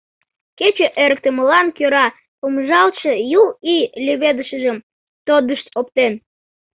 [0.57, 2.05] Кече ырыктымылан кӧра
[2.39, 4.77] помыжалтше Юл ий леведышыжым
[5.25, 6.13] тодышт оптен.